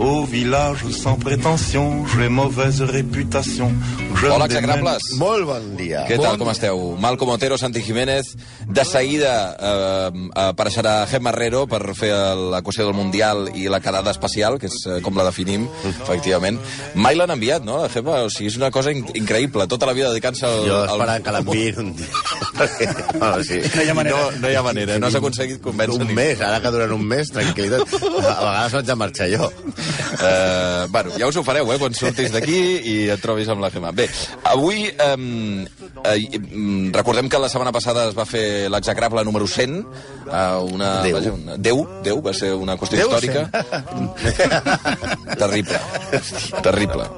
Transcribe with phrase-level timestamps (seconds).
[0.00, 3.70] Au village sans prétention, j'ai mauvaise réputation.
[4.16, 4.96] Je Hola, execrables.
[5.20, 6.06] Molt bon dia.
[6.08, 6.78] Què tal, com esteu?
[7.00, 8.30] Malcom Otero, Santi Jiménez.
[8.64, 12.10] De seguida eh, apareixerà Gemma Herrero per fer
[12.52, 16.56] la qüestió del Mundial i la quedada especial, que és eh, com la definim, efectivament.
[16.96, 18.22] Mai l'han enviat, no, la Gemma?
[18.24, 20.64] O sigui, és una cosa in increïble, tota la vida dedicant-se al...
[20.64, 22.24] Jo al- esperant que l'enviïn un dia.
[23.20, 23.60] bueno, sí.
[23.76, 24.16] No hi ha manera.
[24.16, 27.04] No, no hi ha manera, no has aconseguit convèncer Un mes, ara que duren un
[27.08, 27.96] mes, tranquil·litat.
[28.00, 29.52] A vegades vaig a marxar jo.
[30.20, 32.58] Eh, bueno, ja us ho fareu, eh, quan surtis d'aquí
[32.90, 33.92] i et trobis amb la Gemma.
[33.96, 34.08] Bé,
[34.50, 39.78] avui eh, mm, recordem que la setmana passada es va fer l'execrable número 100,
[40.26, 41.16] eh, una, Déu.
[41.18, 43.48] vaja, una, Déu, Déu, va ser una qüestió Déu històrica.
[45.42, 45.80] terrible,
[46.62, 47.08] terrible.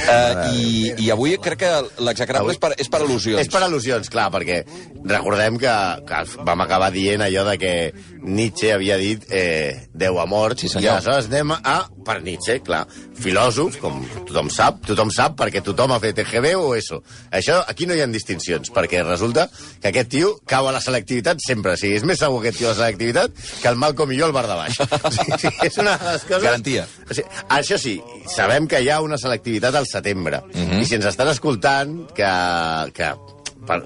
[0.00, 1.72] Eh, i, I avui crec que
[2.06, 3.40] l'execrable és per, és per al·lusions.
[3.42, 4.62] És per al·lusions, clar, perquè
[5.04, 5.76] recordem que,
[6.08, 7.74] que vam acabar dient allò de que
[8.20, 12.82] Nietzsche havia dit eh, Déu ha mort, Sí, i aleshores anem a, per Nietzsche, clar,
[13.20, 17.00] filòsof, com tothom sap, tothom sap perquè tothom ha fet EGB o ESO.
[17.36, 19.48] Això, aquí no hi ha distincions, perquè resulta
[19.80, 21.76] que aquest tio cau a la selectivitat sempre.
[21.76, 24.28] O sigui, és més segur aquest tio a la selectivitat que el Malcom i jo
[24.28, 24.80] al bar de baix.
[25.10, 26.44] O sigui, és una de les coses...
[26.44, 26.86] Garantia.
[27.06, 27.96] O sigui, això sí,
[28.30, 30.42] sabem que hi ha una selectivitat al setembre.
[30.54, 32.30] I si ens estan escoltant que,
[32.96, 33.12] que
[33.66, 33.80] per,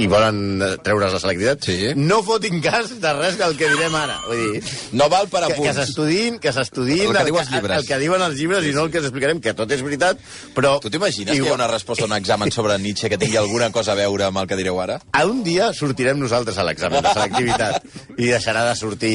[0.00, 1.92] i volen treure's la selectivitat, Sí.
[1.96, 4.18] no fotin cas de res del que direm ara.
[4.26, 5.76] Vull dir, No val per que, que apunts.
[5.76, 7.78] s'estudiïn, que s'estudiïn El que els llibres.
[7.78, 10.18] el que diuen els llibres i no el que explicarem, que tot és veritat,
[10.54, 10.78] però...
[10.80, 13.70] Tu t'imagines que hi ha una resposta a un examen sobre Nietzsche que tingui alguna
[13.72, 15.00] cosa a veure amb el que direu ara?
[15.12, 17.84] A un dia sortirem nosaltres a l'examen de selectivitat
[18.18, 19.14] i deixarà de sortir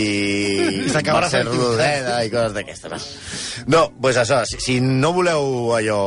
[0.86, 1.44] I s'acabarà Mercè.
[1.46, 3.10] Rodoreda i coses d'aquestes.
[3.68, 6.00] No, no pues això, si, si no voleu allò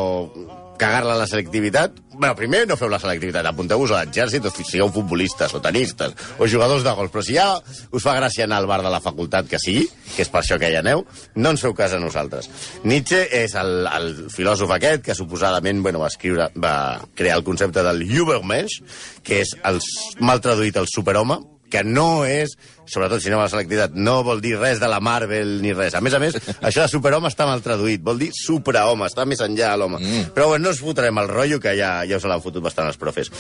[0.79, 4.91] cagar-la la selectivitat, bueno, primer no feu la selectivitat, apunteu-vos a l'exèrcit o si sigueu
[4.93, 7.47] futbolistes o tenistes o jugadors de golf, però si ja
[7.91, 10.59] us fa gràcia anar al bar de la facultat que sigui, que és per això
[10.61, 11.05] que hi aneu,
[11.37, 12.51] no ens feu cas a nosaltres.
[12.85, 16.75] Nietzsche és el, el filòsof aquest que suposadament bueno, va escriure, va
[17.15, 18.83] crear el concepte del Übermensch,
[19.23, 19.81] que és el,
[20.21, 21.41] mal traduït el superhome,
[21.73, 22.53] que no és,
[22.85, 25.97] sobretot si anem a la selectivitat, no vol dir res de la Marvel ni res.
[25.97, 26.37] A més a més,
[26.69, 30.03] això de superhome està mal traduït, vol dir suprahome, està més enllà l'home.
[30.03, 30.35] Mm.
[30.37, 33.01] Però bueno, no us fotrem el rotllo, que ja, ja us l'han fotut bastant els
[33.01, 33.33] profes.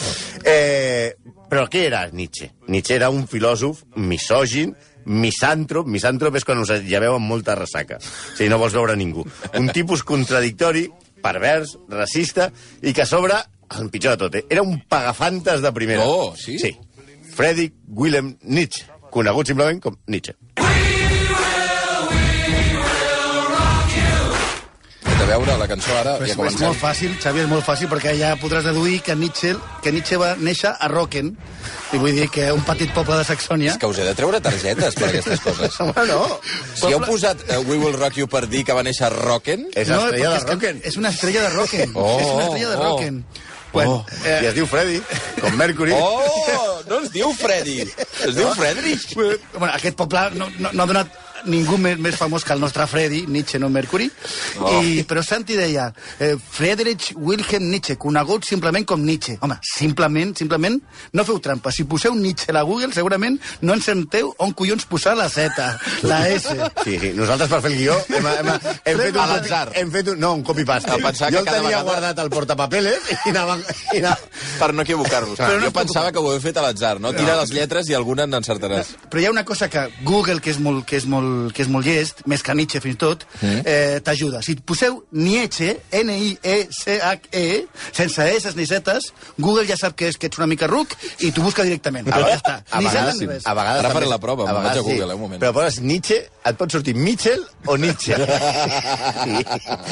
[0.48, 1.12] Eh,
[1.53, 2.48] però què era Nietzsche?
[2.72, 4.72] Nietzsche era un filòsof misògin,
[5.04, 9.26] misàntrop, misàntrop és quan us lleveu amb molta ressaca, o sigui, no vols veure ningú.
[9.59, 10.87] Un tipus contradictori,
[11.22, 12.49] pervers, racista,
[12.82, 13.37] i que a sobre,
[13.78, 16.06] el pitjor de tot, eh, era un pagafantes de primera.
[16.06, 16.59] Oh, sí?
[16.59, 16.72] Sí.
[17.32, 20.34] Friedrich Wilhelm Nietzsche, conegut simplement com Nietzsche.
[25.22, 26.66] A veure la cançó ara, Però ja és, és comencem.
[26.66, 30.32] molt fàcil, Xavi, és molt fàcil, perquè ja podràs deduir que Nietzsche, que Nietzsche va
[30.37, 31.31] néixer a Rocken,
[31.94, 33.70] i vull dir que un petit poble de Saxònia...
[33.72, 35.78] És que us he de treure targetes per aquestes coses.
[35.81, 36.19] Home, no.
[36.75, 39.69] Si heu posat uh, We Will Rock You per dir que va néixer a Rocken...
[39.72, 40.82] És no, estrella de Rocken.
[40.91, 41.94] És una estrella de Rocken.
[41.97, 42.82] Oh, és una estrella de oh.
[42.91, 43.25] Rocken.
[43.72, 44.99] Bueno, Eh, I es diu Freddy,
[45.41, 45.94] com Mercury.
[46.03, 47.78] Oh, no es diu Freddy,
[48.26, 49.14] es diu Friedrich.
[49.16, 52.86] bueno, aquest poble no, no, no ha donat ningú més, més famós que el nostre
[52.86, 54.10] Freddy, Nietzsche, no Mercury.
[54.60, 54.82] Oh.
[54.82, 55.88] I, però Santi deia,
[56.19, 59.38] eh, Friedrich Wilhelm Nietzsche, conegut simplement com Nietzsche.
[59.41, 60.81] Home, simplement, simplement,
[61.12, 61.72] no feu trampa.
[61.72, 65.52] Si poseu Nietzsche a la Google, segurament no encerteu on collons posar la Z,
[66.08, 66.48] la S.
[66.84, 67.12] Sí, sí.
[67.16, 68.52] Nosaltres, per fer el guió, hem, hem,
[68.84, 69.32] hem fet A un...
[69.34, 69.64] l'atzar.
[69.78, 70.20] Hem fet un...
[70.22, 70.92] No, un copy-paste.
[70.92, 73.58] Jo que el cada tenia vegada- guardat al portapapeles i anava...
[73.92, 74.19] I anava...
[74.58, 75.36] Per no equivocar-vos.
[75.38, 77.10] Però Però no jo pensava que ho heu fet a l'atzar, no?
[77.16, 78.92] Tira les lletres i alguna n'encertaràs.
[79.10, 81.69] Però hi ha una cosa que Google, que és molt, que és molt, que és
[81.72, 84.41] molt llest, més que Nietzsche fins i tot, eh, t'ajuda.
[84.43, 87.44] Si poseu Nietzsche, N-I-E-C-H-E,
[87.93, 91.31] sense S ni Zs, Google ja sap que, és, que ets una mica ruc i
[91.32, 92.09] t'ho busca directament.
[92.12, 92.54] A, ja està.
[92.70, 93.47] a Ni vegades, ni res.
[93.47, 95.41] a vegades Ara faré la prova, me'n vaig a Google, eh, un moment.
[95.43, 98.16] Però poses Nietzsche, et pot sortir Mitchell o Nietzsche.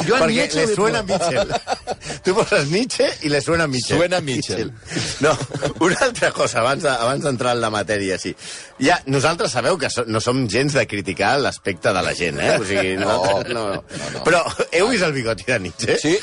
[0.06, 1.02] Jo al Perquè Nietzsche le li suena.
[1.02, 1.50] Mitchell.
[2.24, 3.98] Tu poses Nietzsche i le suena Mitchell.
[3.98, 4.72] Suena Mitchell.
[5.20, 5.32] No,
[5.80, 8.34] una altra cosa, abans de- abans d'entrar en la matèria, sí.
[8.80, 12.56] Ja, nosaltres sabeu que so, no som gens de criticar l'aspecte de la gent, eh?
[12.58, 13.14] O sigui, no,
[13.46, 14.22] no, no, no.
[14.26, 14.40] Però
[14.72, 15.96] heu vist el bigoti de Nietzsche?
[15.98, 16.16] Sí.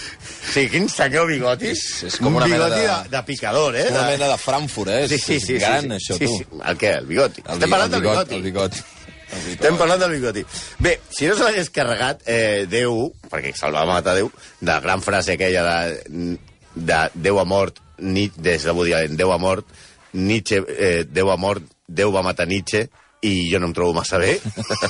[0.54, 1.68] Sí, quin senyor bigoti.
[1.72, 3.88] És- és com un una mena bigoti de- de, de picador, eh?
[3.92, 5.08] Una De- mena de Frankfurt, eh?
[5.08, 5.56] Sí, sí, sí.
[5.56, 5.96] És gran, sí, sí.
[5.96, 6.38] això, sí, tu.
[6.38, 6.94] Sí, el què?
[6.98, 7.42] El bigoti.
[7.48, 8.36] El, Estem parlant del bigot, bigoti.
[8.36, 8.78] El bigoti.
[9.28, 9.52] El bigoti.
[9.58, 10.46] Estem parlant del bigoti.
[10.80, 14.32] Bé, si no se l'hagués carregat, eh, Déu, perquè se'l va matar Déu,
[14.62, 16.38] de la gran frase aquella de,
[16.76, 19.66] de Déu ha mort, ni, des de Woody Allen, Déu ha mort,
[20.14, 22.88] Nietzsche, eh, Déu ha mort, Déu va matar Nietzsche,
[23.28, 24.38] i jo no em trobo massa bé,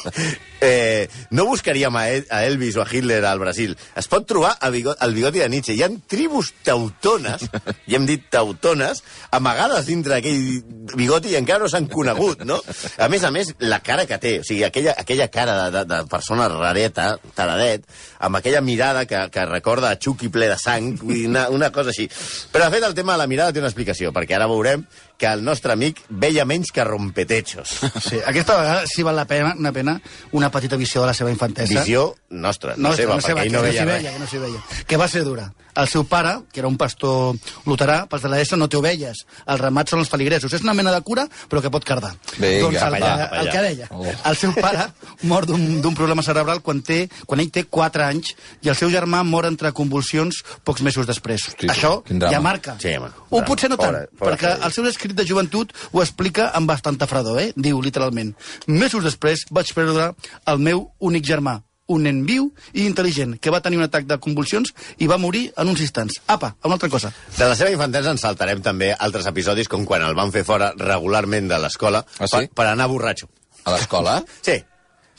[0.61, 3.75] eh, no buscaríem a, El a Elvis o a Hitler al Brasil.
[3.97, 5.75] Es pot trobar a bigot, al bigoti de Nietzsche.
[5.75, 7.47] Hi ha tribus teutones,
[7.87, 9.03] i hem dit teutones,
[9.35, 10.63] amagades dintre d'aquell
[10.95, 12.59] bigoti i encara no s'han conegut, no?
[12.97, 15.85] A més a més, la cara que té, o sigui, aquella, aquella cara de, de,
[15.91, 17.87] de persona rareta, taradet,
[18.23, 22.07] amb aquella mirada que, que recorda a Chucky ple de sang, una, una cosa així.
[22.53, 24.85] Però, de fet, el tema de la mirada té una explicació, perquè ara veurem
[25.17, 27.79] que el nostre amic veia menys que rompetechos.
[28.07, 29.99] Sí, aquesta vegada sí val la pena una, pena
[30.31, 31.81] una petita visió de la seva infantesa.
[31.81, 34.03] Visió nostra, no, seva, no seva, perquè ell no que veia s'hi res.
[34.03, 34.61] veia, que no s'hi veia.
[34.87, 35.49] Que va ser dura.
[35.77, 37.35] El seu pare, que era un pastor
[37.69, 39.23] luterà, pels de l'ESO no té ovelles.
[39.45, 40.53] Els ramats són els feligresos.
[40.57, 42.15] És una mena de cura, però que pot cardar.
[42.37, 43.51] Vinga, doncs el, allà, el allà.
[43.51, 43.87] que deia.
[43.91, 44.05] Oh.
[44.31, 44.87] El seu pare
[45.29, 48.33] mor d'un d'un problema cerebral quan, té, quan ell té 4 anys
[48.65, 51.47] i el seu germà mor entre convulsions pocs mesos després.
[51.51, 52.77] Hosti, Això ja marca.
[52.81, 53.11] Sí, home.
[53.29, 53.45] Drama.
[53.45, 54.65] potser no tant, Pobre- pobre perquè Freddy.
[54.65, 57.51] el seu escrit de joventut ho explica amb bastanta fredor, eh?
[57.55, 58.33] Diu, literalment,
[58.67, 60.13] mesos després vaig perdre
[60.47, 64.17] el meu únic germà, un nen viu i intel·ligent, que va tenir un atac de
[64.19, 66.19] convulsions i va morir en uns instants.
[66.27, 67.11] Apa, una altra cosa.
[67.37, 70.73] De la seva infantesa ens saltarem també altres episodis, com quan el van fer fora
[70.77, 72.35] regularment de l'escola Ah, sí?
[72.47, 73.29] per, per anar borratxo.
[73.67, 74.21] A l'escola?
[74.41, 74.59] Sí.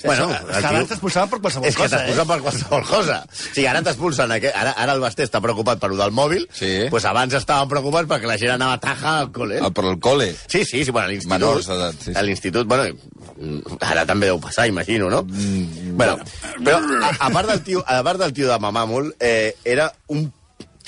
[0.04, 2.28] Bueno, és que abans t'expulsaven per qualsevol és que cosa, t'expulsen eh?
[2.30, 3.16] per qualsevol cosa.
[3.26, 4.30] O sigui, ara t'expulsen...
[4.36, 6.70] aqu- Ara, ara el Basté està preocupat per lo del mòbil, Sí.
[6.90, 9.58] pues abans estaven preocupats perquè la gent anava a taja al col·le.
[9.62, 10.30] Ah, per al cole?
[10.46, 11.34] Sí, sí, sí, bueno, a l'institut.
[11.38, 12.16] Menors d'edat, sí, sí.
[12.18, 12.94] A l'institut, bueno,
[13.80, 15.22] ara també deu passar, imagino, no?
[15.26, 16.18] Mm, bueno,
[16.64, 20.28] però a, a, part del tio, a part del tio de Mamàmol, eh, era un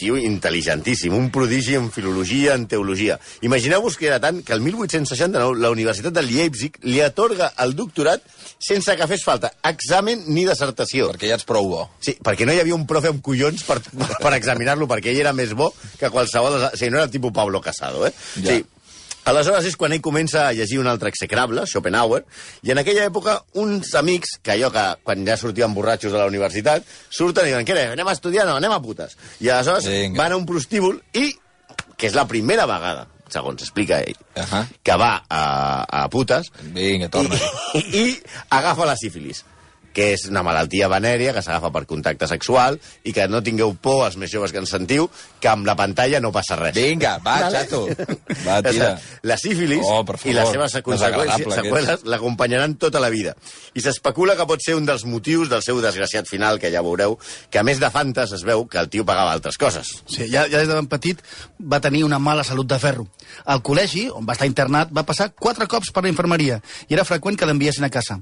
[0.00, 3.18] tio intel·ligentíssim, un prodigi en filologia, en teologia.
[3.44, 8.22] Imagineu-vos que era tant que el 1869 la Universitat de Leipzig li atorga el doctorat
[8.60, 11.10] sense que fes falta examen ni dissertació.
[11.14, 11.86] Perquè ja ets prou bo.
[12.04, 13.80] Sí, perquè no hi havia un profe amb collons per,
[14.20, 16.60] per examinar-lo, perquè ell era més bo que qualsevol...
[16.60, 18.12] O sigui, no era el tipus Pablo Casado, eh?
[18.36, 18.52] Ja.
[18.52, 18.62] Sí.
[19.30, 22.22] Aleshores és quan ell comença a llegir un altre execrable, Schopenhauer,
[22.64, 26.28] i en aquella època uns amics, que allò que quan ja sortien borratxos de la
[26.30, 28.46] universitat, surten i diuen, què, anem a estudiar?
[28.48, 29.18] No, anem a putes.
[29.44, 30.22] I aleshores Vinga.
[30.22, 31.34] van a un prostíbul i,
[32.00, 34.64] que és la primera vegada, segons explica ell, Ahà.
[34.82, 35.44] que va a,
[36.02, 37.36] a putes, Vinga, torna.
[37.78, 38.04] i, i
[38.58, 39.44] agafa la sífilis
[39.94, 44.04] que és una malaltia venèria que s'agafa per contacte sexual i que no tingueu por,
[44.06, 45.08] els més joves que ens sentiu,
[45.40, 46.75] que amb la pantalla no passa res.
[46.76, 47.64] Vinga, va, Vale?
[47.64, 47.87] xato.
[48.46, 48.92] Va, tira.
[49.26, 53.34] La sífilis Oh, i les seves seqüeles l'acompanyaran tota la vida.
[53.75, 57.19] I s'especula que pot ser un dels motius del seu desgraciat final, que ja veureu,
[57.50, 59.92] que a més de fantes es veu que el tio pagava altres coses.
[60.06, 61.22] Sí, ja, ja des de ben petit
[61.60, 63.06] va tenir una mala salut de ferro.
[63.44, 67.06] Al col·legi, on va estar internat, va passar quatre cops per la infermeria i era
[67.08, 68.20] freqüent que l'enviessin a casa.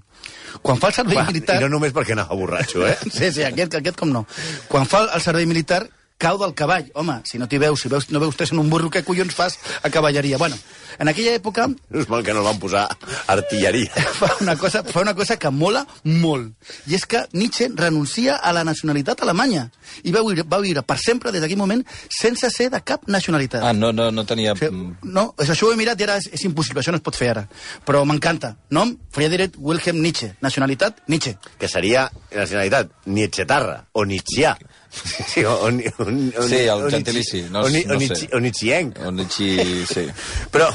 [0.63, 1.58] Quan fa el servei Va, militar...
[1.65, 2.97] No només perquè anava borratxo, eh?
[3.11, 4.25] Sí, sí, aquest, aquest com no.
[4.69, 5.85] Quan fa el servei militar,
[6.19, 6.91] cau del cavall.
[6.95, 9.35] Home, si no t'hi veus, si veus, no veus tres en un burro, què collons
[9.35, 10.39] fas a cavalleria?
[10.39, 10.59] Bueno,
[10.99, 12.85] en aquella època És mal que no van posar
[13.31, 13.93] artilleria.
[14.21, 16.53] fa una cosa, fa una cosa que mola molt.
[16.91, 19.69] I és que Nietzsche renuncia a la nacionalitat alemanya
[20.03, 23.63] i va viure, va viure per sempre des d'aquell moment sense ser de cap nacionalitat.
[23.63, 24.57] Ah, no, no, no tenia...
[24.59, 27.07] Sí, no, és, això ho he mirat i ara és, és impossible, això no es
[27.07, 27.47] pot fer ara.
[27.87, 28.57] Però m'encanta.
[28.75, 30.35] Nom, Friedrich Wilhelm Nietzsche.
[30.43, 31.37] Nacionalitat, Nietzsche.
[31.59, 34.57] que seria nacionalitat Nietzschetarra o Nietzscheà.
[35.29, 36.05] Sí, o, o, o,
[36.39, 38.07] o, Sí, el gentilici, no- o, ni- no sé.
[38.07, 38.99] Nietzsche- o Nietzscheenc.
[39.07, 40.07] O Nietzsche, sí.
[40.55, 40.69] Però,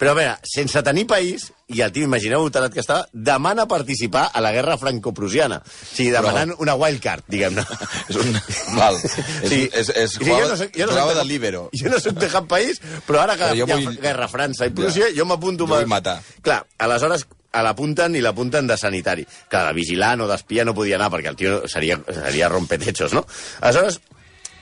[0.00, 4.24] però a veure, sense tenir país, i el tio, imagineu tarat que estava, demana participar
[4.34, 5.60] a la guerra franco-prusiana.
[5.62, 7.62] O sigui, demanant una wildcard, diguem-ne.
[8.10, 8.32] És un...
[8.76, 8.98] Val.
[8.98, 9.14] És,
[9.48, 9.60] Sí.
[9.72, 11.66] és, és, Sí, jugava, jo no soc- jo no jugava de líbero.
[11.76, 14.66] Jo no soc de cap país, però ara que Però hi ha vull- guerra França
[14.66, 15.20] i Prússia, Ja.
[15.20, 15.68] jo m'apunto...
[15.70, 16.18] Jo vull matar.
[16.42, 19.26] Clar, aleshores a l'apunten i l'apunten de sanitari.
[19.50, 23.24] Clar, de vigilant o d'espia no podia anar, perquè el tio seria, seria rompetechos, no?
[23.60, 24.00] Aleshores,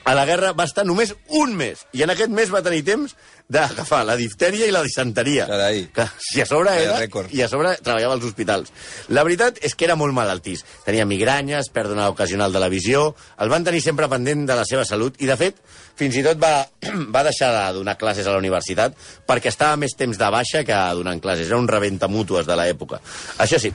[0.08, 3.12] a la guerra va estar només un mes, i en aquest mes va tenir temps
[3.48, 5.44] d'agafar la diftèria i la disenteria.
[5.48, 5.82] Carai.
[5.92, 7.32] Clar, I a sobre era, rècord.
[7.32, 8.72] i a sobre treballava als hospitals.
[9.12, 10.64] La veritat és que era molt malaltís.
[10.86, 13.10] Tenia migranyes, pèrdua ocasional de la visió,
[13.40, 15.60] el van tenir sempre pendent de la seva salut i, de fet,
[16.00, 16.54] fins i tot va,
[17.14, 18.96] va deixar de donar classes a la universitat
[19.28, 21.48] perquè estava més temps de baixa que donant classes.
[21.52, 23.00] Era un rebenta mútues de l'època.
[23.44, 23.72] Això sí,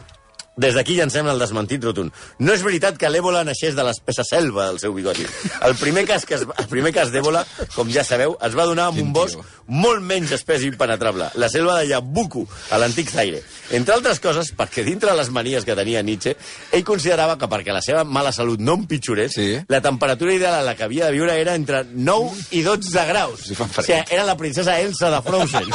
[0.56, 2.12] des d'aquí llancem el desmentit rotund.
[2.40, 5.26] No és veritat que l'èbola naixés de l'espessa selva del seu bigoti.
[5.66, 7.42] El primer cas, que es, el primer cas d'èbola,
[7.74, 11.50] com ja sabeu, es va donar en un bosc molt menys espès i impenetrable, la
[11.50, 13.42] selva de Yabuku, a l'antic Zaire.
[13.74, 16.36] Entre altres coses, perquè dintre les manies que tenia Nietzsche,
[16.72, 19.58] ell considerava que perquè la seva mala salut no empitjorés, Sí.
[19.68, 23.42] la temperatura ideal a la que havia de viure era entre 9 i 12 graus.
[23.48, 25.66] Sí, o sigui, era la princesa Elsa de Frozen.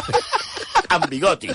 [0.95, 1.49] amb bigoti.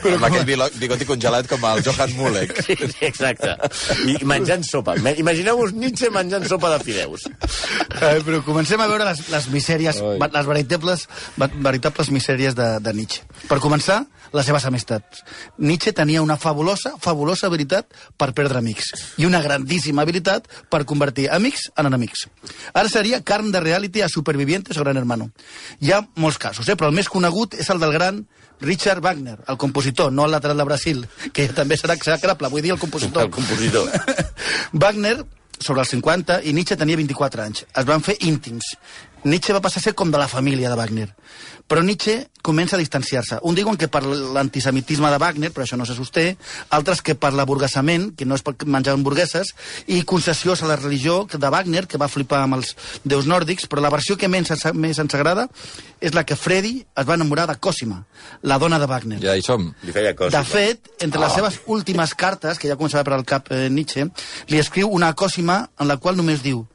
[0.00, 2.54] Però amb aquell bilo- bigoti congelat com el Johan Mulek.
[2.66, 3.54] Sí, sí, exacte.
[4.06, 4.94] I menjant sopa.
[5.02, 7.26] Me- Imagineu-vos Nietzsche menjant sopa de fideus.
[7.26, 10.18] Eh, però comencem a veure les, les misèries, Ai.
[10.20, 11.06] va- les veritables,
[11.36, 13.22] veritables misèries de, de Nietzsche.
[13.48, 15.24] Per començar, les seves amistats.
[15.58, 21.28] Nietzsche tenia una fabulosa, fabulosa habilitat per perdre amics i una grandíssima habilitat per convertir
[21.34, 22.28] amics en enemics.
[22.72, 25.30] Ara seria carn de reality a Supervivientes o Gran Hermano.
[25.80, 26.76] Hi ha molts casos, eh?
[26.78, 28.22] però el més conegut és el del gran
[28.60, 32.74] Richard Wagner, el compositor, no el lateral de Brasil, que també serà execrable, vull dir
[32.74, 33.24] el compositor.
[33.26, 33.88] El compositor.
[34.72, 35.16] Wagner,
[35.60, 37.64] sobre els 50, i Nietzsche tenia 24 anys.
[37.76, 38.74] Es van fer íntims.
[39.24, 41.08] Nietzsche va passar a ser com de la família de Wagner.
[41.70, 43.36] Però Nietzsche comença a distanciar-se.
[43.46, 46.24] Un diuen que per l'antisemitisme de Wagner, però això no se sosté,
[46.74, 49.52] altres que per l'aburguesament, que no és per menjar hamburgueses,
[49.86, 52.72] i concessions a la religió de Wagner, que va flipar amb els
[53.04, 55.46] déus nòrdics, però la versió que més, ens- més ens agrada
[56.00, 58.02] és la que Freddy es va enamorar de Cosima,
[58.42, 59.20] la dona de Wagner.
[59.22, 59.70] Ja hi som.
[59.86, 60.34] Li feia coses.
[60.34, 64.08] De fet, entre les seves últimes cartes, que ja començava per al cap eh, Nietzsche,
[64.48, 66.66] li escriu una còsima en la qual només diu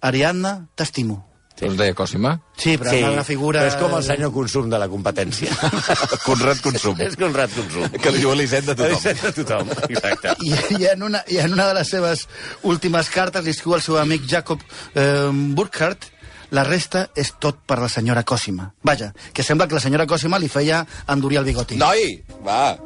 [0.00, 1.27] Ariadna, t'estimo.
[1.58, 1.66] Sí.
[1.66, 2.36] Es deia Cosima?
[2.56, 3.64] Sí, però sí, una figura...
[3.64, 5.50] però és com el senyor consum de la competència.
[6.28, 7.00] Conrad Consum.
[7.02, 7.88] és Conrad Consum.
[7.98, 9.24] Que li diu Elisenda a tothom.
[9.26, 10.36] A tothom, exacte.
[10.46, 12.28] I, i, en una, I en una de les seves
[12.62, 14.62] últimes cartes li escriu al seu amic Jacob
[14.94, 15.26] eh,
[15.58, 16.12] Burkhardt
[16.54, 18.70] la resta és tot per la senyora Cosima.
[18.86, 20.80] Vaja, que sembla que la senyora Cosima li feia
[21.12, 21.76] endurir el bigoti.
[21.76, 22.78] Noi, va.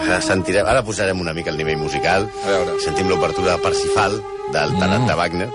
[0.00, 2.26] Ara, sentirem, ara posarem una mica el nivell musical.
[2.42, 2.80] A veure.
[2.82, 4.18] Sentim l'obertura de Parsifal,
[4.56, 5.48] del Tarat de Wagner,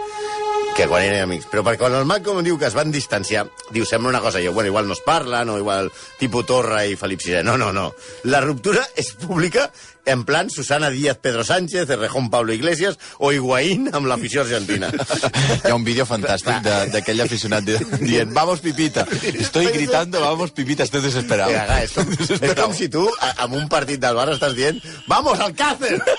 [0.76, 1.48] que quan eren amics.
[1.52, 4.54] Però perquè quan el Malcolm diu que es van distanciar, diu, sembla una cosa, jo,
[4.54, 7.42] bueno, igual no es parlen, o igual tipus Torra i Felip VI.
[7.48, 7.92] No, no, no.
[8.24, 9.70] La ruptura és pública
[10.06, 14.90] en plan Susana Díaz, Pedro Sánchez, Errejón Pablo Iglesias o Higuaín amb l'afició argentina.
[15.64, 16.62] Hi ha un vídeo fantàstic
[16.94, 19.06] d'aquell aficionat di- dient vamos Pipita.
[19.34, 21.52] Estoy gritando vamos Pipita, estoy desesperado.
[21.52, 22.12] Clar, és, com,
[22.50, 23.06] és com si tu,
[23.38, 26.00] amb un partit del bar, estàs dient «Vamos, Alcácer!»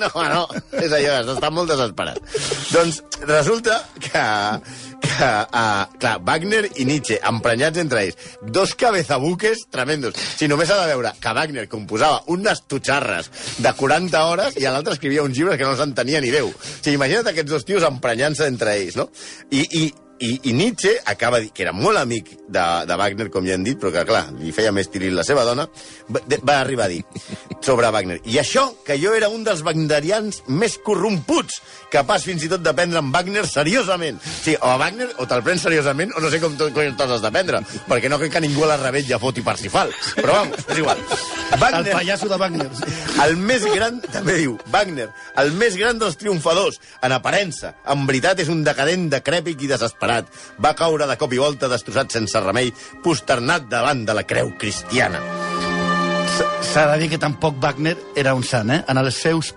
[0.00, 0.46] No, no,
[0.80, 2.16] és allò, d'estar molt desesperat.
[2.72, 4.22] Doncs resulta que,
[5.00, 10.18] que uh, clar, Wagner i Nietzsche, emprenyats entre ells, dos cabezabuques tremendos.
[10.36, 14.96] Si només ha de veure que Wagner composava unes tutxarres de 40 hores i l'altre
[14.96, 16.52] escrivia uns llibres que no s'entenia ni Déu.
[16.52, 19.10] O sigui, imagina't aquests dos tios emprenyant-se entre ells, no?
[19.50, 19.84] I, i,
[20.20, 23.64] i, i Nietzsche acaba dir que era molt amic de, de Wagner, com ja hem
[23.64, 25.64] dit, però que, clar, li feia més tiril la seva dona,
[26.12, 27.00] va, de, va arribar a dir
[27.64, 28.18] sobre Wagner.
[28.28, 31.60] I això, que jo era un dels wagnerians més corromputs,
[31.92, 34.20] capaç fins i tot de prendre en Wagner seriosament.
[34.20, 37.16] Sí, o a Wagner o te'l prens seriosament o no sé com tu cony te'ls
[37.16, 39.94] has de prendre, perquè no crec que ningú a la rebetlla foti Parsifal.
[40.20, 41.00] Però vamos, és igual.
[41.50, 42.68] El pallasso de Wagner.
[43.24, 45.08] El més gran, també diu, Wagner,
[45.40, 47.74] el més gran dels triomfadors, en aparença.
[47.88, 50.09] En veritat és un decadent, decrèpic i desesperat.
[50.62, 52.72] Va caure de cop i volta, destrossat sense remei,
[53.04, 55.22] posternat davant de la creu cristiana.
[56.70, 58.82] S'ha de dir que tampoc Wagner era un sant, eh?
[58.88, 59.54] En els seus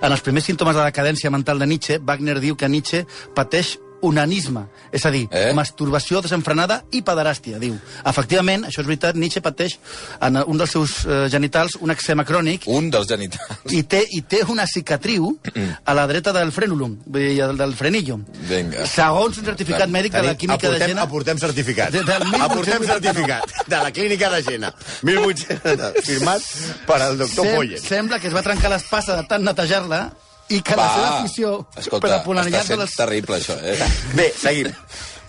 [0.00, 3.02] en els primers símptomes de decadència mental de Nietzsche, Wagner diu que Nietzsche
[3.34, 5.48] pateix onanisme, és a dir, Eh?
[5.50, 5.54] eh?
[5.54, 7.76] masturbació desenfrenada i pederàstia, diu.
[8.04, 9.78] Efectivament, això és veritat, Nietzsche pateix
[10.20, 13.72] en un dels seus eh, genitals un eczema crònic Un dels genitals.
[13.72, 15.32] i té, i té una cicatriu
[15.84, 18.18] a la dreta del frenulum, vull dir, del, del frenillo.
[18.48, 18.86] Vinga.
[18.86, 21.02] Segons un certificat mèdic de la química de aportem, Gena...
[21.02, 21.92] aportem certificat.
[21.92, 22.44] De- del 1889.
[22.44, 24.74] Aportem certificat de la clínica de Gena.
[25.02, 26.42] 1800, firmat
[26.86, 27.80] per al doctor Sem Poyet.
[27.82, 30.02] Sembla que es va trencar l'espasa de tant netejar-la
[30.48, 32.94] i que la seva afició escolta, per està apoloniar-se sent les...
[32.96, 33.76] terrible, això, eh?
[34.18, 34.72] Bé, seguim.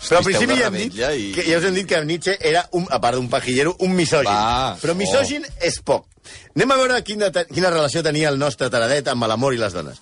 [0.04, 2.66] Però al principi ja hem, dit i- que, ja us hem dit que Nietzsche era,
[2.76, 4.28] un, a part d'un pajillero, un misògin.
[4.34, 4.76] Va.
[4.82, 5.54] Però misògin oh.
[5.64, 6.10] és poc.
[6.56, 10.02] Anem a veure quina, quina relació tenia el nostre taradet amb l'amor i les dones.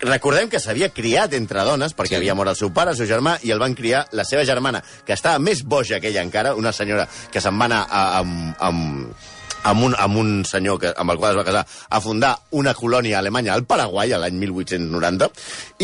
[0.00, 2.20] Recordem que s'havia criat entre dones, perquè Sí.
[2.22, 4.80] havia mort el seu pare, el seu germà, i el van criar la seva germana,
[5.04, 8.54] que estava més boja que ella encara, una senyora que se'n va anar a, amb,
[8.60, 9.12] amb,
[9.68, 12.74] amb, un, amb un senyor que, amb el qual es va casar a fundar una
[12.74, 15.28] colònia alemanya al Paraguai l'any 1890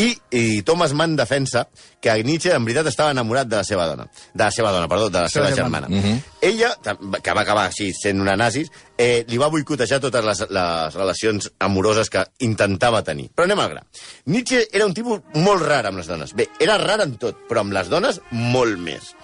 [0.00, 0.08] i,
[0.40, 1.66] i Thomas Mann defensa
[2.04, 5.08] que Nietzsche en veritat estava enamorat de la seva dona de la seva dona, perdó,
[5.10, 6.20] de la seva, seva germana, germana.
[6.44, 10.42] ella, tam- que va acabar així sent una nazis, eh, li va boicotejar totes les,
[10.52, 13.30] les relacions amoroses que intentava tenir.
[13.34, 13.82] Però anem al gra.
[14.26, 16.34] Nietzsche era un tipus molt rar amb les dones.
[16.36, 19.14] Bé, era rar en tot, però amb les dones molt més.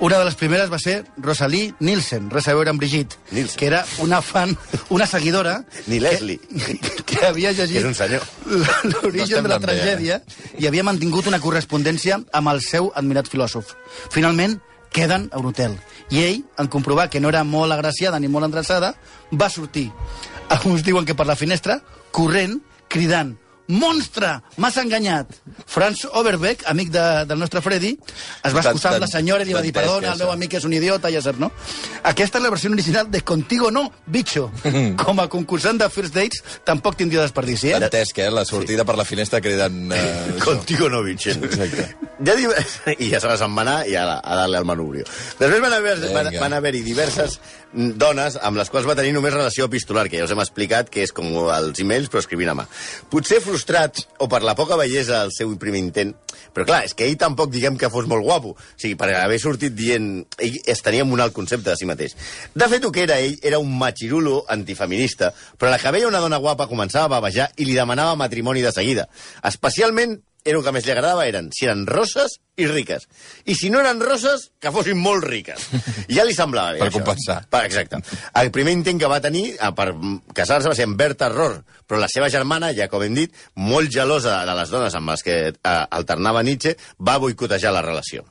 [0.00, 3.58] Una de les primeres va ser Rosalie Nielsen, res a veure amb Brigitte, Nielsen.
[3.58, 4.56] que era una fan,
[4.94, 5.64] una seguidora...
[5.88, 6.38] Ni Leslie.
[6.38, 9.80] Que, que havia llegit No l'origen estem de la anant bé, eh?
[9.80, 10.20] tragèdia
[10.62, 13.74] i havia mantingut una correspondència amb el seu admirat filòsof.
[14.14, 14.60] Finalment,
[14.94, 15.74] queden a un hotel.
[16.14, 18.94] I ell, en comprovar que no era molt agraciada ni molt endreçada,
[19.34, 19.88] va sortir.
[20.48, 21.80] Alguns diuen que per la finestra,
[22.14, 23.34] corrent, cridant
[23.68, 25.32] monstre, m'has enganyat.
[25.68, 27.92] Franz Overbeck, amic de, del nostre Freddy,
[28.44, 30.56] es va excusar amb la senyora i li va dir, perdona, que el meu amic
[30.58, 31.50] és un idiota, ja saps, no?
[32.08, 34.48] Aquesta és la versió original de Contigo no, bicho.
[35.04, 37.80] Com a concursant de First Dates, tampoc tindria desperdici, eh?
[37.84, 38.30] Dantesc, eh?
[38.32, 39.92] La sortida per la finestra cridant...
[39.92, 40.38] Eh.
[40.44, 41.44] Contigo no, Vicent.
[41.44, 41.90] Exacte.
[42.24, 42.52] Ja diu...
[43.04, 45.04] I ja se va anar i a, a darle al manubrio.
[45.38, 47.36] Després van haver- van, van haver-hi diverses
[47.72, 50.88] mm, dones amb les quals va tenir només relació epistolar, que ja us hem explicat
[50.92, 52.66] que és com els emails, però escrivint a mà.
[53.12, 56.14] Potser frustrat o per la poca bellesa del seu primer intent,
[56.54, 58.54] però clar, és que ell tampoc diguem que fos molt guapo.
[58.54, 60.26] O sigui, per haver sortit dient...
[60.38, 62.14] Ell es tenia un alt concepte de si mateix.
[62.54, 66.22] De fet, el que era ell era un machirulo antifeminista, però la que veia una
[66.22, 69.08] dona guapa començava a bavejar i li demanava matrimoni de seguida.
[69.50, 73.04] Especialment era el que més li agradava eren si eren roses i riques.
[73.46, 75.66] I si no eren roses, que fossin molt riques.
[76.08, 76.98] I ja li semblava bé, Per això.
[76.98, 77.38] compensar.
[77.50, 78.00] Per, exacte.
[78.40, 79.90] El primer intent que va tenir eh, per
[80.34, 83.92] casar-se va ser amb Berta Rohr, però la seva germana, ja com hem dit, molt
[83.92, 85.52] gelosa de les dones amb les que eh,
[86.00, 88.24] alternava Nietzsche, va boicotejar la relació.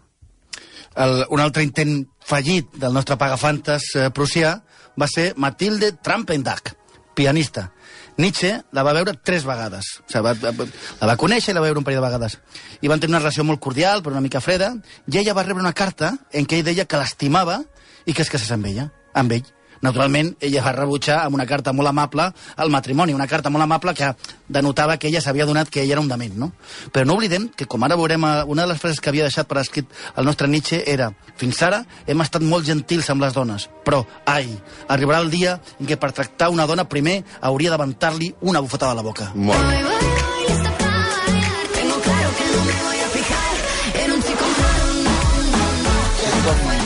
[0.97, 4.55] El, un altre intent fallit del nostre pagafantes eh, prussià
[4.97, 6.73] va ser Matilde Trampendag,
[7.15, 7.69] pianista.
[8.17, 9.97] Nietzsche la va veure tres vegades.
[10.01, 10.67] O sigui, va, va,
[11.01, 12.39] la va conèixer i la va veure un parell de vegades.
[12.81, 14.73] I van tenir una relació molt cordial, però una mica freda,
[15.05, 17.61] i ella va rebre una carta en què ell deia que l'estimava
[18.05, 19.45] i que es casés amb ella, amb ell.
[19.81, 23.93] Naturalment, ella va rebutjar amb una carta molt amable al matrimoni, una carta molt amable
[23.93, 24.13] que
[24.47, 26.51] denotava que ella s'havia donat que ell era un dement, no?
[26.91, 29.47] Però no oblidem que, com ara veurem, eh, una de les frases que havia deixat
[29.47, 33.69] per escrit el nostre Nietzsche era fins ara hem estat molt gentils amb les dones,
[33.85, 34.49] però, ai,
[34.87, 39.01] arribarà el dia en què per tractar una dona primer hauria d'aventar-li una bufetada a
[39.01, 39.31] la boca.
[39.35, 40.16] Molt bé.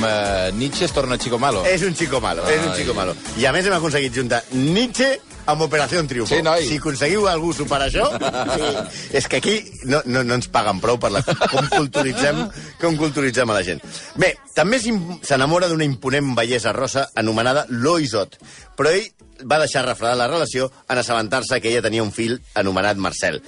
[0.02, 1.62] Com eh, Nietzsche es torna chico malo.
[1.66, 3.14] És un chico malo, és un chico malo.
[3.38, 5.12] I a més hem aconseguit juntar Nietzsche
[5.52, 6.34] amb Operació Triunfo.
[6.34, 6.66] Sí, noi.
[6.66, 8.08] Si aconseguiu algú superar això,
[8.56, 8.72] sí.
[9.20, 9.56] és que aquí
[9.86, 12.48] no, no, no ens paguen prou per la, com, culturitzem,
[12.82, 13.84] com culturitzem a la gent.
[14.18, 18.40] Bé, també s'enamora d'una imponent bellesa rosa anomenada Loisot,
[18.78, 19.06] però ell
[19.46, 23.42] va deixar refredar la relació en assabentar-se que ella tenia un fill anomenat Marcel.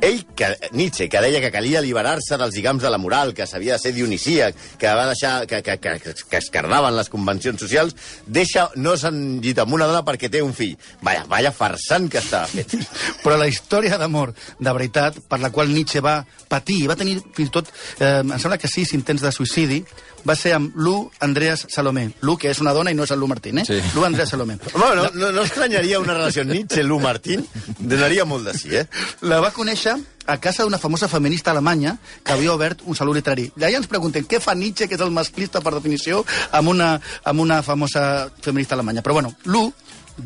[0.00, 3.76] Ell, que, Nietzsche, que deia que calia alliberar-se dels lligams de la moral, que s'havia
[3.76, 7.94] de ser dionisíac, que va deixar que, que, que, que es cardaven les convencions socials,
[8.26, 10.74] deixa no s'han llit amb una dona perquè té un fill.
[11.06, 12.74] Vaya, vaya farsant que estava fet.
[13.22, 16.18] Però la història d'amor de veritat, per la qual Nietzsche va
[16.50, 17.70] patir, i va tenir fins tot,
[18.00, 19.84] eh, em sembla que sis intents de suïcidi,
[20.26, 22.08] va ser amb Lu Andreas Salomé.
[22.22, 23.64] Lu, que és una dona i no és el Lu Martín, eh?
[23.68, 23.80] Sí.
[23.94, 24.56] Lu Andreas Salomé.
[24.74, 27.44] Home, no, no, no estranyaria una relació Nietzsche-Lu Martín?
[27.78, 28.86] Donaria molt de sí, eh?
[29.22, 33.50] La va conèixer a casa d'una famosa feminista alemanya que havia obert un saló literari.
[33.60, 36.94] I allà ens preguntem què fa Nietzsche, que és el masclista per definició, amb una,
[37.24, 39.04] amb una famosa feminista alemanya.
[39.04, 39.68] Però bueno, Lu,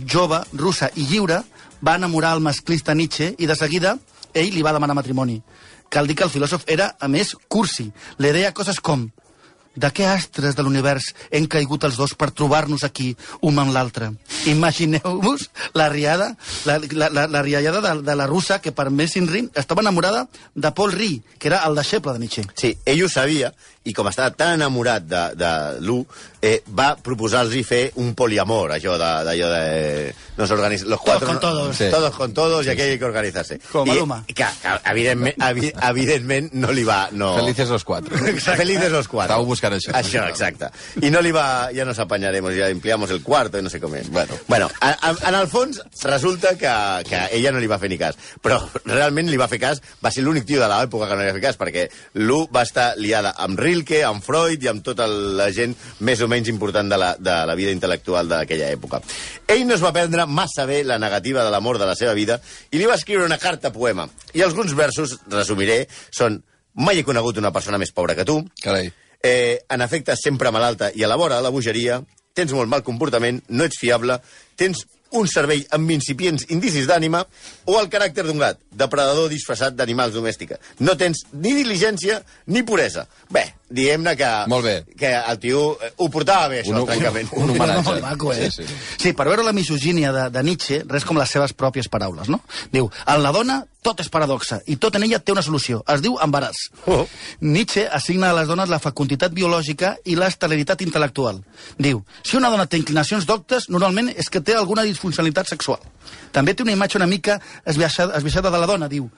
[0.06, 1.42] jove, russa i lliure,
[1.84, 3.98] va enamorar el masclista Nietzsche i de seguida
[4.34, 5.40] ell li va demanar matrimoni.
[5.88, 7.88] Cal dir que el filòsof era, a més, cursi.
[8.18, 9.08] Le deia coses com
[9.78, 13.12] de què astres de l'univers hem caigut els dos per trobar-nos aquí,
[13.46, 14.10] un amb l'altre?
[14.50, 16.32] Imagineu-vos la riada,
[16.66, 20.26] la, la, la, la riallada de, de la russa que per més Ri estava enamorada
[20.54, 22.44] de Paul Ri, que era el deixeble de Nietzsche.
[22.54, 23.52] Sí, ell ho sabia,
[23.88, 25.52] i com estava tan enamorat de, de
[25.84, 26.02] Lu,
[26.42, 30.14] eh, va proposar-los fer un poliamor, això de- d'allò de...
[30.38, 30.87] No s'organitza...
[30.87, 31.77] Los Todos cuatro, con todos.
[31.77, 31.88] Sí.
[31.90, 33.59] Todos con todos, i aquí hay que organitzar-se.
[33.72, 34.20] Com Maluma.
[34.29, 37.09] i que, que, evidentment, evi, evidentment, no li va...
[37.12, 37.35] No...
[37.37, 38.16] Felices los cuatro.
[38.16, 39.35] Felices los cuatro.
[39.35, 39.94] Estàveu buscant això.
[39.98, 40.70] Això, exacte.
[41.03, 41.70] I no li va...
[41.74, 44.11] Ja nos apanyaremos, ja empleamos el cuarto i no sé com és.
[44.14, 46.70] Bueno, bueno a, a, en el fons resulta que,
[47.09, 48.14] que ella no li va fer ni cas.
[48.42, 51.33] Però realment li va fer cas, va ser l'únic tio de l'època que no li
[51.33, 51.88] va fer cas, perquè
[52.22, 55.74] Lu va estar liada amb Rilke, amb Freud i amb tota la gent
[56.07, 59.00] més o menys important de la, de la vida intel·lectual d'aquella època.
[59.48, 62.38] Ell no es va prendre massa bé la negativa de l'amor de la seva vida
[62.70, 64.08] i li va escriure una carta poema.
[64.34, 66.42] I alguns versos, resumiré, són
[66.78, 68.92] Mai he conegut una persona més pobra que tu, Carai.
[69.22, 71.98] eh, en efecte sempre malalta i elabora la bogeria,
[72.34, 74.20] tens molt mal comportament, no ets fiable,
[74.54, 74.84] tens
[75.18, 77.24] un cervell amb incipients indicis d'ànima
[77.66, 80.60] o el caràcter d'un gat, depredador disfressat d'animals domèstica.
[80.78, 83.08] No tens ni diligència ni puresa.
[83.32, 84.76] Bé, diguem-ne que, Molt bé.
[84.96, 87.28] que el tio eh, ho portava bé, això, Un- el trencament.
[87.33, 87.83] un homenatge.
[87.85, 88.50] Molt maco, eh?
[88.50, 88.74] Sí, sí.
[88.98, 92.40] sí, per veure la misogínia de, de Nietzsche, res com les seves pròpies paraules, no?
[92.72, 95.83] Diu, en la dona tot és paradoxa i tot en ella té una solució.
[95.88, 96.64] Es diu embaràs.
[96.90, 97.07] Oh.
[97.40, 101.38] Nietzsche assigna a les dones la fecunditat biològica i l'esteleritat intel·lectual.
[101.78, 105.78] Diu, si una dona té inclinacions doctes, normalment és que té alguna disfuncionalitat sexual.
[106.33, 109.09] També té una imatge una mica esbiaixada, esbiaixada de la dona, diu.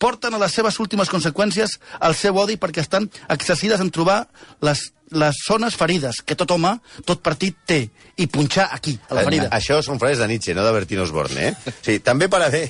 [0.00, 1.76] Porten a les seves últimes conseqüències
[2.08, 4.22] el seu odi perquè estan excessides en trobar
[4.64, 6.72] les, les zones ferides que tot home,
[7.04, 7.80] tot partit té,
[8.16, 9.48] i punxar aquí, a la ferida.
[9.48, 11.54] Eh, Això són frases de Nietzsche, no de Bertino Osborne, eh?
[11.86, 12.62] Sí, també per haver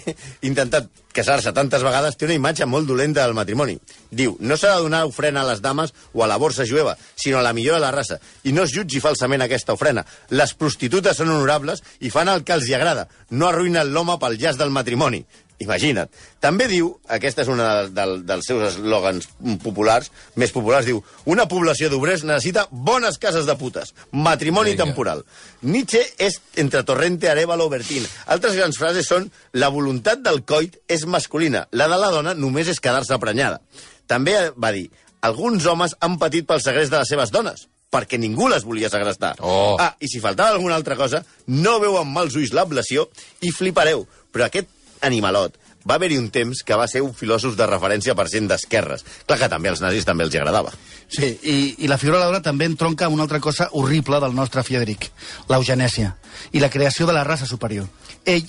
[0.47, 3.77] intentat casar-se tantes vegades té una imatge molt dolenta del matrimoni.
[4.15, 7.39] Diu, no s'ha de donar ofrena a les dames o a la borsa jueva, sinó
[7.41, 8.21] a la millor de la raça.
[8.47, 10.07] I no es jutgi falsament aquesta ofrena.
[10.31, 13.09] Les prostitutes són honorables i fan el que els hi agrada.
[13.31, 15.25] No arruïnen l'home pel llaç del matrimoni.
[15.61, 16.09] Imagina't.
[16.41, 19.27] També diu, aquesta és una del, del, dels seus eslògans
[19.61, 20.09] populars,
[20.41, 24.87] més populars, diu, una població d'obrers necessita bones cases de putes, matrimoni Vinga.
[24.89, 25.21] temporal.
[25.61, 28.09] Nietzsche és entre Torrente, Arevalo, Bertín.
[28.33, 32.73] Altres grans frases són la voluntat del coit és masculina, la de la dona només
[32.73, 33.61] és quedar-se prenyada.
[34.09, 34.89] També va dir,
[35.21, 39.35] alguns homes han patit pel segrest de les seves dones, perquè ningú les volia segrestar.
[39.45, 39.77] Oh.
[39.77, 41.21] Ah, i si faltava alguna altra cosa,
[41.53, 43.11] no veu amb mals ulls l'ablació
[43.45, 44.07] i flipareu.
[44.31, 44.71] Però aquest
[45.07, 45.59] animalot
[45.89, 49.05] va haver-hi un temps que va ser un filòsof de referència per gent d'esquerres.
[49.27, 50.73] Clar que també als nazis també els agradava.
[51.09, 54.63] Sí, i, i la figura de també entronca amb una altra cosa horrible del nostre
[54.67, 55.11] Friedrich,
[55.49, 56.15] l'eugenèsia,
[56.53, 57.89] i la creació de la raça superior.
[58.25, 58.47] Ell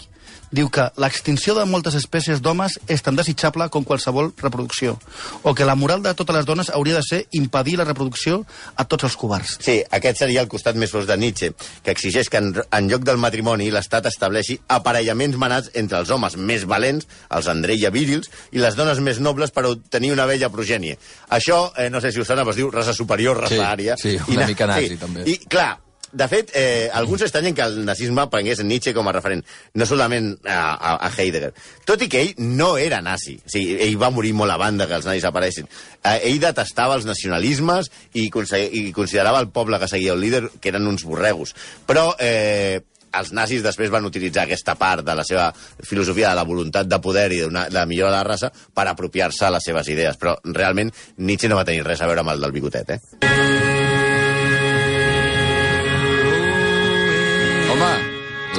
[0.51, 4.97] diu que l'extinció de moltes espècies d'homes és tan desitjable com qualsevol reproducció,
[5.43, 8.85] o que la moral de totes les dones hauria de ser impedir la reproducció a
[8.85, 9.57] tots els covards.
[9.63, 13.03] Sí, aquest seria el costat més fos de Nietzsche, que exigeix que en, en lloc
[13.07, 18.59] del matrimoni l'Estat estableixi aparellaments manats entre els homes més valents, els Andreia virils, i
[18.59, 20.97] les dones més nobles per obtenir una vella progènie.
[21.29, 23.95] Això, eh, no sé si us sona, però es diu raça superior, raça Sí, ària.
[23.97, 25.23] sí, I una na- mica nazi, també.
[25.29, 25.77] I, clar,
[26.11, 29.43] de fet, eh, alguns estranyen que el nazisme prengués Nietzsche com a referent,
[29.73, 31.53] no solament a, a, a Heidegger.
[31.87, 33.37] Tot i que ell no era nazi.
[33.39, 35.69] O sigui, ell va morir molt a banda que els nazis apareixin.
[36.03, 40.73] Eh, ell detestava els nacionalismes i, i considerava el poble que seguia el líder que
[40.73, 41.55] eren uns borregos.
[41.87, 42.81] Però eh,
[43.17, 45.49] els nazis després van utilitzar aquesta part de la seva
[45.83, 48.87] filosofia de la voluntat de poder i de, una, de millora de la raça per
[48.87, 50.19] apropiar-se a les seves idees.
[50.21, 53.40] Però realment Nietzsche no va tenir res a veure amb el del bigotet, eh?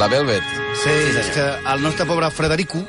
[0.03, 0.43] La Velvet.
[0.83, 2.81] Sí, és que el nostre pobre Frederico,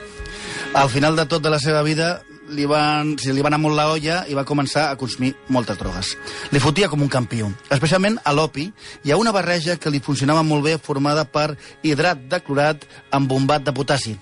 [0.73, 3.77] al final de tot de la seva vida, li, van, sí, li va anar molt
[3.77, 6.15] la olla i va començar a consumir moltes drogues.
[6.49, 8.65] Li fotia com un campió, especialment a l'opi
[9.05, 11.51] i a una barreja que li funcionava molt bé formada per
[11.85, 14.15] hidrat de clorat amb bombat de potassi.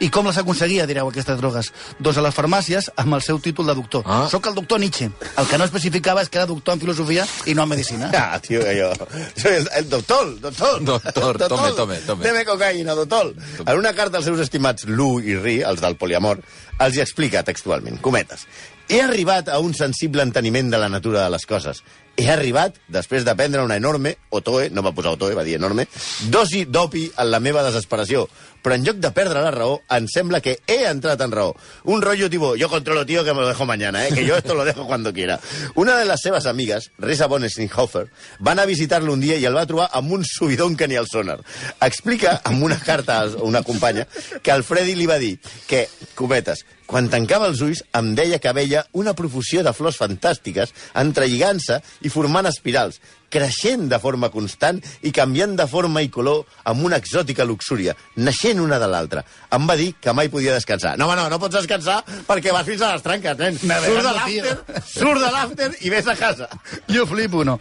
[0.00, 1.70] I com les aconseguia, direu, aquestes drogues?
[2.04, 4.04] Doncs a les farmàcies amb el seu títol de doctor.
[4.04, 4.26] Ah.
[4.28, 5.08] Soc el doctor Nietzsche.
[5.40, 8.10] El que no especificava és que era doctor en filosofia i no en medicina.
[8.12, 8.90] Ah, tío, que yo.
[9.36, 10.84] Soy el, el doctor, doctor.
[10.84, 12.24] Doctor, tome, tome, tome.
[12.24, 13.32] Deme cocaïna, doctor.
[13.64, 16.42] En una carta als seus estimats Lu i Ri, els del poliamor,
[16.78, 18.44] els hi explica textualment, cometes,
[18.88, 21.82] he arribat a un sensible enteniment de la natura de les coses.
[22.16, 25.84] He arribat, després de prendre una enorme, otoe, no va posar otoe, va dir enorme,
[26.32, 28.24] dosi d'opi en la meva desesperació.
[28.64, 31.52] Però en lloc de perdre la raó, em sembla que he entrat en raó.
[31.84, 34.10] Un rollo tipo, yo controlo, tío, que me lo dejo mañana, eh?
[34.12, 35.38] que yo esto lo dejo cuando quiera.
[35.76, 38.08] Una de les seves amigues, Risa von Steinhofer,
[38.44, 40.96] va anar a visitar-lo un dia i el va trobar amb un subidón que ni
[40.96, 41.38] el sonar.
[41.80, 44.08] Explica, amb una carta a una companya,
[44.42, 45.36] que el Freddy li va dir
[45.68, 50.72] que, cometes, quan tancava els ulls em deia que veia una profusió de flors fantàstiques
[51.02, 53.00] entrelligant-se i formant espirals,
[53.32, 58.60] creixent de forma constant i canviant de forma i color amb una exòtica luxúria, naixent
[58.62, 59.24] una de l'altra.
[59.56, 60.94] Em va dir que mai podia descansar.
[61.00, 63.58] No, home, no, no pots descansar perquè vas fins a les tranques, nen.
[63.58, 66.48] Surt de l'after, surt de l'after i ves a casa.
[66.92, 67.58] Jo flipo, no?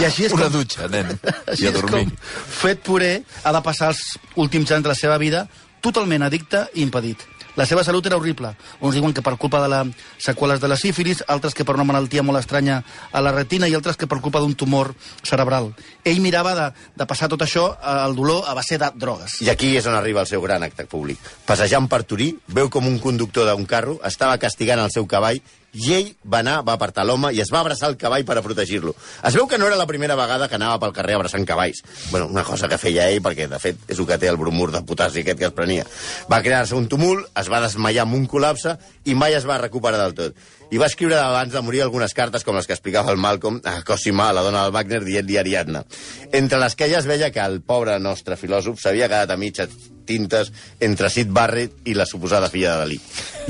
[0.00, 0.58] I així és Una com...
[0.60, 1.14] dutxa, nen.
[1.46, 2.04] Així I a és dormir.
[2.10, 4.02] com Fet Puré ha de passar els
[4.36, 5.46] últims anys de la seva vida
[5.84, 7.22] totalment addicte i impedit.
[7.56, 8.50] La seva salut era horrible.
[8.84, 11.86] Uns diuen que per culpa de les seqüeles de la sífilis, altres que per una
[11.88, 14.92] malaltia molt estranya a la retina i altres que per culpa d'un tumor
[15.24, 15.72] cerebral.
[16.04, 16.66] Ell mirava de,
[17.00, 19.40] de passar tot això, eh, el dolor, a base de drogues.
[19.40, 21.16] I aquí és on arriba el seu gran acte públic.
[21.48, 25.40] Passejant per Turí, veu com un conductor d'un carro estava castigant el seu cavall
[25.76, 28.44] i ell va anar, va apartar l'home i es va abraçar el cavall per a
[28.44, 28.94] protegir-lo.
[29.28, 31.82] Es veu que no era la primera vegada que anava pel carrer abraçant cavalls.
[32.10, 34.70] bueno, una cosa que feia ell, perquè de fet és el que té el bromur
[34.72, 35.86] de potassi aquest que es prenia.
[36.32, 40.00] Va crear-se un tumult, es va desmaiar amb un col·lapse i mai es va recuperar
[40.02, 40.46] del tot.
[40.70, 43.82] I va escriure abans de morir algunes cartes com les que explicava el Malcolm a
[43.86, 45.84] Cosima, la dona del Wagner, dient-li Ariadna.
[46.32, 49.94] Entre les que ella es veia que el pobre nostre filòsof s'havia quedat a mitges
[50.06, 53.00] tintes entre Sid Barrett i la suposada filla de Dalí.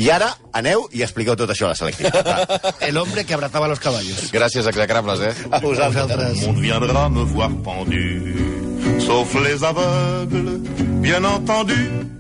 [0.03, 2.27] I ara aneu i expliqueu tot això a la selectivitat.
[2.27, 2.75] va.
[2.89, 4.31] El hombre que abrazaba los caballos.
[4.33, 5.35] Gràcies, execrables, eh?
[5.51, 6.43] A vosaltres.
[6.47, 10.61] Monde viendra me voir pendu, sauf les aveugles,
[11.01, 12.16] bien entendu.